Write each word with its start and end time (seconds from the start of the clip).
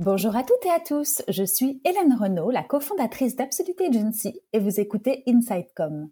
Bonjour 0.00 0.34
à 0.34 0.42
toutes 0.42 0.66
et 0.66 0.70
à 0.70 0.80
tous, 0.80 1.22
je 1.28 1.44
suis 1.44 1.80
Hélène 1.84 2.14
Renaud, 2.14 2.50
la 2.50 2.64
cofondatrice 2.64 3.36
d'Absolute 3.36 3.80
Agency 3.80 4.40
et 4.52 4.58
vous 4.58 4.80
écoutez 4.80 5.22
Insightcom. 5.28 6.10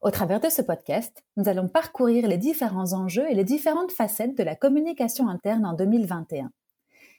Au 0.00 0.10
travers 0.10 0.40
de 0.40 0.48
ce 0.48 0.60
podcast, 0.60 1.24
nous 1.36 1.48
allons 1.48 1.68
parcourir 1.68 2.26
les 2.26 2.36
différents 2.36 2.94
enjeux 2.94 3.30
et 3.30 3.34
les 3.34 3.44
différentes 3.44 3.92
facettes 3.92 4.36
de 4.36 4.42
la 4.42 4.56
communication 4.56 5.28
interne 5.28 5.64
en 5.64 5.74
2021. 5.74 6.50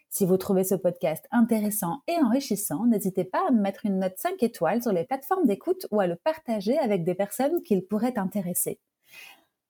Si 0.09 0.25
vous 0.25 0.35
trouvez 0.35 0.65
ce 0.65 0.75
podcast 0.75 1.25
intéressant 1.31 2.01
et 2.09 2.17
enrichissant, 2.21 2.85
n'hésitez 2.85 3.23
pas 3.23 3.47
à 3.47 3.51
me 3.51 3.61
mettre 3.61 3.85
une 3.85 3.99
note 3.99 4.17
5 4.17 4.43
étoiles 4.43 4.83
sur 4.83 4.91
les 4.91 5.05
plateformes 5.05 5.45
d'écoute 5.45 5.87
ou 5.91 6.01
à 6.01 6.07
le 6.07 6.17
partager 6.17 6.77
avec 6.79 7.05
des 7.05 7.15
personnes 7.15 7.63
qu'il 7.63 7.85
pourrait 7.85 8.17
intéresser. 8.17 8.81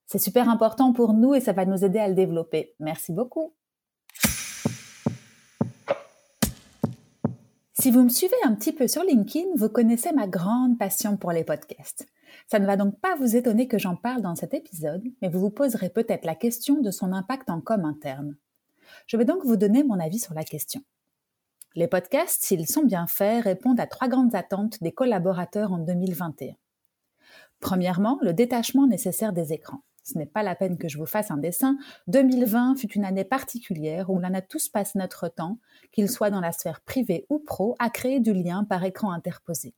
C'est 0.07 0.17
super 0.17 0.49
important 0.49 0.93
pour 0.93 1.13
nous 1.13 1.35
et 1.35 1.41
ça 1.41 1.53
va 1.53 1.65
nous 1.65 1.85
aider 1.85 1.99
à 1.99 2.07
le 2.07 2.15
développer. 2.15 2.73
Merci 2.79 3.13
beaucoup. 3.13 3.53
Si 7.87 7.93
vous 7.93 8.03
me 8.03 8.09
suivez 8.09 8.35
un 8.43 8.53
petit 8.53 8.73
peu 8.73 8.85
sur 8.89 9.01
LinkedIn, 9.01 9.47
vous 9.55 9.69
connaissez 9.69 10.11
ma 10.11 10.27
grande 10.27 10.77
passion 10.77 11.15
pour 11.15 11.31
les 11.31 11.45
podcasts. 11.45 12.05
Ça 12.45 12.59
ne 12.59 12.65
va 12.65 12.75
donc 12.75 12.99
pas 12.99 13.15
vous 13.15 13.37
étonner 13.37 13.69
que 13.69 13.77
j'en 13.77 13.95
parle 13.95 14.21
dans 14.21 14.35
cet 14.35 14.53
épisode, 14.53 15.03
mais 15.21 15.29
vous 15.29 15.39
vous 15.39 15.51
poserez 15.51 15.87
peut-être 15.87 16.25
la 16.25 16.35
question 16.35 16.81
de 16.81 16.91
son 16.91 17.13
impact 17.13 17.49
en 17.49 17.61
com 17.61 17.85
interne. 17.85 18.35
Je 19.05 19.15
vais 19.15 19.23
donc 19.23 19.45
vous 19.45 19.55
donner 19.55 19.85
mon 19.85 20.01
avis 20.01 20.19
sur 20.19 20.33
la 20.33 20.43
question. 20.43 20.81
Les 21.75 21.87
podcasts, 21.87 22.43
s'ils 22.43 22.67
sont 22.67 22.83
bien 22.83 23.07
faits, 23.07 23.45
répondent 23.45 23.79
à 23.79 23.87
trois 23.87 24.09
grandes 24.09 24.35
attentes 24.35 24.83
des 24.83 24.91
collaborateurs 24.91 25.71
en 25.71 25.77
2021. 25.77 26.55
Premièrement, 27.61 28.19
le 28.21 28.33
détachement 28.33 28.85
nécessaire 28.85 29.31
des 29.31 29.53
écrans 29.53 29.83
ce 30.07 30.17
n'est 30.17 30.25
pas 30.25 30.41
la 30.41 30.55
peine 30.55 30.77
que 30.77 30.87
je 30.87 30.97
vous 30.97 31.05
fasse 31.05 31.31
un 31.31 31.37
dessin, 31.37 31.77
2020 32.07 32.75
fut 32.77 32.91
une 32.93 33.03
année 33.03 33.25
particulière 33.25 34.09
où 34.09 34.19
l'on 34.19 34.33
a 34.33 34.41
tous 34.41 34.69
passé 34.69 34.97
notre 34.97 35.27
temps, 35.27 35.59
qu'il 35.91 36.09
soit 36.09 36.29
dans 36.29 36.39
la 36.39 36.53
sphère 36.53 36.81
privée 36.81 37.25
ou 37.29 37.39
pro, 37.39 37.75
à 37.79 37.89
créer 37.89 38.21
du 38.21 38.33
lien 38.33 38.63
par 38.63 38.85
écran 38.85 39.11
interposé. 39.11 39.73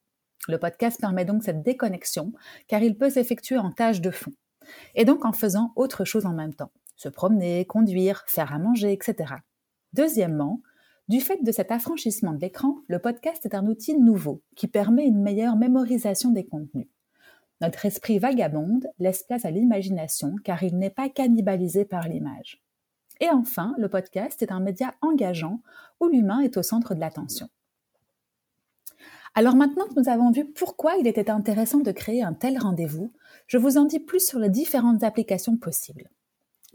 Le 0.48 0.60
podcast 0.60 1.00
permet 1.00 1.26
donc 1.26 1.44
cette 1.44 1.64
déconnexion, 1.64 2.32
car 2.68 2.84
il 2.84 2.96
peut 2.96 3.10
s'effectuer 3.10 3.58
en 3.58 3.72
tâche 3.72 4.02
de 4.02 4.12
fond, 4.12 4.34
et 4.94 5.04
donc 5.04 5.26
en 5.26 5.34
faisant 5.34 5.74
autre 5.76 6.06
chose 6.06 6.28
en 6.28 6.34
même 6.34 6.54
temps, 6.54 6.72
se 6.96 7.10
promener, 7.10 7.66
conduire, 7.66 8.24
faire 8.28 8.54
à 8.54 8.60
manger, 8.60 8.94
etc. 8.94 9.34
Deuxièmement, 9.94 10.62
du 11.08 11.22
fait 11.22 11.44
de 11.44 11.52
cet 11.52 11.72
affranchissement 11.72 12.34
de 12.34 12.42
l'écran, 12.42 12.78
le 12.88 13.00
podcast 13.00 13.44
est 13.48 13.56
un 13.56 13.66
outil 13.66 13.98
nouveau 13.98 14.44
qui 14.56 14.68
permet 14.68 15.06
une 15.06 15.24
meilleure 15.24 15.56
mémorisation 15.56 16.30
des 16.30 16.46
contenus. 16.46 16.88
Notre 17.62 17.86
esprit 17.86 18.20
vagabonde 18.20 18.88
laisse 19.00 19.24
place 19.24 19.46
à 19.46 19.52
l'imagination 19.52 20.36
car 20.44 20.64
il 20.64 20.78
n'est 20.78 20.90
pas 20.90 21.10
cannibalisé 21.10 21.86
par 21.86 22.08
l'image. 22.08 22.64
Et 23.20 23.30
enfin, 23.30 23.76
le 23.78 23.90
podcast 23.90 24.42
est 24.42 24.52
un 24.52 24.62
média 24.62 24.96
engageant 25.02 25.62
où 26.00 26.08
l'humain 26.08 26.40
est 26.40 26.58
au 26.58 26.64
centre 26.64 26.96
de 26.96 27.00
l'attention. 27.00 27.50
Alors 29.36 29.56
maintenant 29.56 29.88
que 29.88 30.00
nous 30.00 30.10
avons 30.10 30.32
vu 30.32 30.46
pourquoi 30.46 30.96
il 30.96 31.08
était 31.08 31.30
intéressant 31.30 31.80
de 31.80 31.92
créer 31.92 32.24
un 32.24 32.34
tel 32.34 32.58
rendez-vous, 32.58 33.14
je 33.48 33.58
vous 33.58 33.78
en 33.78 33.86
dis 33.86 34.00
plus 34.00 34.26
sur 34.26 34.40
les 34.40 34.50
différentes 34.50 35.04
applications 35.04 35.58
possibles. 35.58 36.10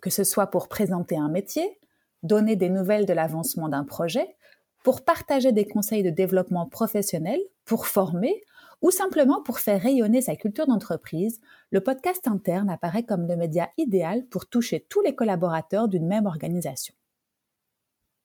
Que 0.02 0.10
ce 0.10 0.22
soit 0.22 0.48
pour 0.48 0.68
présenter 0.68 1.16
un 1.16 1.28
métier, 1.28 1.78
donner 2.22 2.56
des 2.56 2.68
nouvelles 2.68 3.06
de 3.06 3.12
l'avancement 3.12 3.68
d'un 3.68 3.84
projet, 3.84 4.36
pour 4.82 5.04
partager 5.04 5.50
des 5.50 5.66
conseils 5.66 6.02
de 6.02 6.10
développement 6.10 6.66
professionnel, 6.66 7.40
pour 7.64 7.86
former 7.86 8.42
ou 8.84 8.90
simplement 8.90 9.40
pour 9.40 9.60
faire 9.60 9.80
rayonner 9.80 10.20
sa 10.20 10.36
culture 10.36 10.66
d'entreprise, 10.66 11.40
le 11.70 11.80
podcast 11.80 12.28
interne 12.28 12.68
apparaît 12.68 13.02
comme 13.02 13.26
le 13.26 13.34
média 13.34 13.70
idéal 13.78 14.26
pour 14.26 14.44
toucher 14.44 14.86
tous 14.90 15.00
les 15.00 15.14
collaborateurs 15.14 15.88
d'une 15.88 16.06
même 16.06 16.26
organisation. 16.26 16.94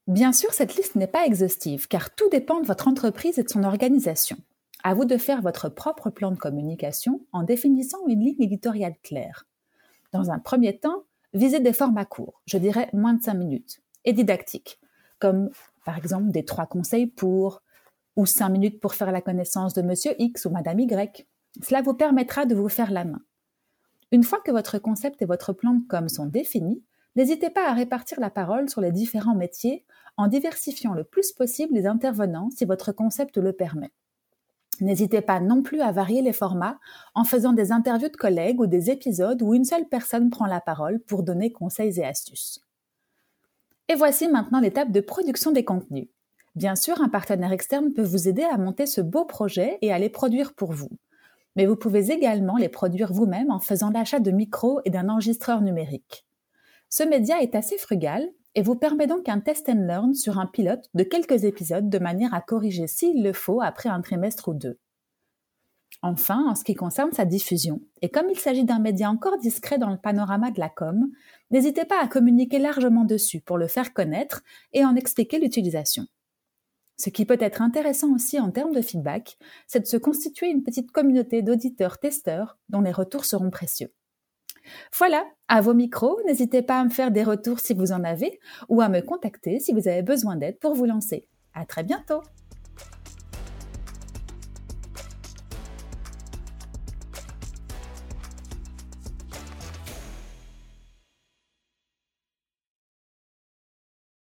Bien 0.08 0.34
sûr, 0.34 0.52
cette 0.52 0.76
liste 0.76 0.96
n'est 0.96 1.08
pas 1.08 1.26
exhaustive 1.26 1.88
car 1.88 2.14
tout 2.14 2.28
dépend 2.30 2.60
de 2.60 2.68
votre 2.68 2.90
entreprise 2.90 3.40
et 3.40 3.44
de 3.44 3.50
son 3.50 3.64
organisation. 3.64 4.36
À 4.84 4.94
vous 4.94 5.06
de 5.06 5.16
faire 5.16 5.42
votre 5.42 5.70
propre 5.70 6.10
plan 6.10 6.30
de 6.30 6.38
communication 6.38 7.22
en 7.32 7.44
définissant 7.44 8.06
une 8.08 8.20
ligne 8.20 8.44
éditoriale 8.44 8.96
claire. 9.02 9.48
Dans 10.12 10.30
un 10.30 10.40
premier 10.40 10.78
temps, 10.78 11.04
visez 11.34 11.62
des 11.62 11.74
formats 11.74 12.04
courts, 12.04 12.42
je 12.48 12.58
dirais 12.58 12.90
moins 12.92 13.14
de 13.14 13.24
5 13.24 13.34
minutes, 13.34 13.82
et 14.04 14.12
didactiques, 14.12 14.78
comme 15.20 15.52
par 15.86 15.98
exemple 15.98 16.32
des 16.32 16.44
trois 16.44 16.66
conseils 16.66 17.08
pour, 17.08 17.62
ou 18.16 18.26
cinq 18.26 18.50
minutes 18.50 18.80
pour 18.80 18.94
faire 18.94 19.12
la 19.12 19.22
connaissance 19.22 19.74
de 19.74 19.82
Monsieur 19.82 20.14
X 20.20 20.46
ou 20.46 20.50
Madame 20.50 20.80
Y. 20.80 21.28
Cela 21.62 21.82
vous 21.82 21.94
permettra 21.94 22.46
de 22.46 22.56
vous 22.56 22.70
faire 22.70 22.92
la 22.92 23.06
main. 23.06 23.22
Une 24.12 24.24
fois 24.24 24.40
que 24.44 24.52
votre 24.52 24.80
concept 24.80 25.22
et 25.22 25.26
votre 25.26 25.54
plan 25.54 25.74
de 25.74 25.88
com 25.88 26.10
sont 26.10 26.26
définis, 26.26 26.84
n'hésitez 27.16 27.50
pas 27.50 27.70
à 27.70 27.74
répartir 27.74 28.20
la 28.20 28.30
parole 28.30 28.70
sur 28.70 28.82
les 28.82 28.92
différents 28.92 29.36
métiers 29.36 29.86
en 30.18 30.28
diversifiant 30.28 30.94
le 30.94 31.04
plus 31.04 31.32
possible 31.32 31.74
les 31.74 31.86
intervenants 31.86 32.50
si 32.50 32.66
votre 32.66 32.92
concept 32.92 33.38
le 33.38 33.54
permet. 33.54 33.92
N'hésitez 34.82 35.22
pas 35.22 35.40
non 35.40 35.62
plus 35.62 35.82
à 35.82 35.92
varier 35.92 36.22
les 36.22 36.34
formats 36.34 36.80
en 37.14 37.24
faisant 37.24 37.54
des 37.54 37.72
interviews 37.72 38.10
de 38.10 38.16
collègues 38.16 38.62
ou 38.62 38.68
des 38.68 38.90
épisodes 38.90 39.42
où 39.42 39.54
une 39.54 39.66
seule 39.66 39.88
personne 39.88 40.30
prend 40.30 40.46
la 40.46 40.62
parole 40.62 41.00
pour 41.02 41.24
donner 41.24 41.52
conseils 41.52 42.00
et 42.00 42.06
astuces. 42.06 42.62
Et 43.90 43.96
voici 43.96 44.28
maintenant 44.28 44.60
l'étape 44.60 44.92
de 44.92 45.02
production 45.02 45.52
des 45.52 45.66
contenus. 45.66 46.08
Bien 46.56 46.76
sûr, 46.76 47.02
un 47.02 47.10
partenaire 47.10 47.52
externe 47.52 47.94
peut 47.94 48.04
vous 48.04 48.28
aider 48.28 48.44
à 48.44 48.58
monter 48.58 48.86
ce 48.86 49.02
beau 49.02 49.26
projet 49.26 49.78
et 49.82 49.94
à 49.94 50.00
les 50.00 50.10
produire 50.10 50.54
pour 50.54 50.74
vous. 50.74 50.90
Mais 51.56 51.66
vous 51.66 51.76
pouvez 51.76 52.12
également 52.12 52.58
les 52.58 52.70
produire 52.70 53.14
vous-même 53.14 53.52
en 53.52 53.60
faisant 53.60 53.90
l'achat 53.90 54.20
de 54.20 54.32
micros 54.32 54.82
et 54.86 54.90
d'un 54.90 55.10
enregistreur 55.10 55.62
numérique. 55.62 56.26
Ce 56.90 57.04
média 57.04 57.42
est 57.42 57.56
assez 57.56 57.78
frugal 57.78 58.28
et 58.56 58.62
vous 58.62 58.76
permet 58.76 59.08
donc 59.08 59.30
un 59.30 59.40
test 59.40 59.70
and 59.70 59.86
learn 59.88 60.14
sur 60.16 60.40
un 60.40 60.48
pilote 60.48 60.90
de 60.96 61.04
quelques 61.04 61.44
épisodes 61.44 61.90
de 61.90 62.00
manière 62.00 62.34
à 62.34 62.42
corriger 62.42 62.88
s'il 62.88 63.24
le 63.24 63.34
faut 63.34 63.62
après 63.62 63.90
un 63.90 64.02
trimestre 64.02 64.50
ou 64.50 64.54
deux. 64.54 64.80
Enfin, 66.02 66.46
en 66.48 66.56
ce 66.56 66.64
qui 66.64 66.76
concerne 66.76 67.12
sa 67.12 67.26
diffusion, 67.26 67.82
et 68.02 68.10
comme 68.10 68.30
il 68.30 68.40
s'agit 68.40 68.64
d'un 68.64 68.80
média 68.80 69.10
encore 69.10 69.38
discret 69.38 69.78
dans 69.78 69.90
le 69.90 69.98
panorama 69.98 70.50
de 70.50 70.60
la 70.60 70.70
com, 70.70 71.12
n'hésitez 71.52 71.84
pas 71.84 72.02
à 72.02 72.08
communiquer 72.08 72.58
largement 72.58 73.04
dessus 73.04 73.42
pour 73.42 73.58
le 73.58 73.68
faire 73.68 73.94
connaître 73.94 74.42
et 74.72 74.86
en 74.86 74.96
expliquer 74.96 75.40
l'utilisation. 75.40 76.06
Ce 77.00 77.10
qui 77.10 77.26
peut 77.26 77.38
être 77.40 77.62
intéressant 77.62 78.14
aussi 78.14 78.42
en 78.42 78.52
termes 78.52 78.76
de 78.76 78.82
feedback, 78.82 79.38
c'est 79.68 79.80
de 79.80 79.86
se 79.86 79.96
constituer 79.96 80.50
une 80.50 80.64
petite 80.64 80.92
communauté 80.92 81.42
d'auditeurs-testeurs 81.42 82.58
dont 82.68 82.82
les 82.82 82.92
retours 82.92 83.24
seront 83.24 83.50
précieux. 83.50 83.94
Voilà, 84.98 85.26
à 85.48 85.62
vos 85.62 85.74
micros, 85.74 86.20
n'hésitez 86.26 86.62
pas 86.62 86.82
à 86.82 86.84
me 86.84 86.90
faire 86.90 87.12
des 87.12 87.24
retours 87.24 87.62
si 87.62 87.74
vous 87.74 87.94
en 87.94 88.04
avez 88.04 88.38
ou 88.68 88.82
à 88.82 88.90
me 88.90 89.00
contacter 89.00 89.62
si 89.62 89.72
vous 89.72 89.88
avez 89.88 90.04
besoin 90.04 90.36
d'aide 90.36 90.60
pour 90.60 90.76
vous 90.76 90.86
lancer. 90.86 91.26
À 91.54 91.66
très 91.66 91.84
bientôt! 91.84 92.22